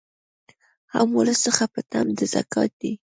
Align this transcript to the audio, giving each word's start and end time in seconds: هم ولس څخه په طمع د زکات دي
هم 0.93 1.07
ولس 1.17 1.39
څخه 1.47 1.63
په 1.73 1.81
طمع 1.91 2.13
د 2.19 2.21
زکات 2.33 2.71
دي 2.81 2.91